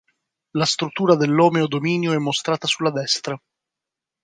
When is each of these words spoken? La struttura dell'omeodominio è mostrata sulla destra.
La 0.53 0.65
struttura 0.65 1.15
dell'omeodominio 1.15 2.13
è 2.13 2.17
mostrata 2.17 2.65
sulla 2.65 2.89
destra. 2.89 3.39